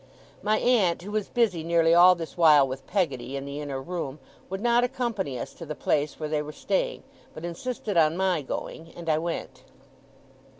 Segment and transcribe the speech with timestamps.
[0.41, 4.17] My aunt (who was busy nearly all this while with Peggotty, in the inner room)
[4.49, 7.03] would not accompany us to the place where they were staying,
[7.35, 9.61] but insisted on my going; and I went.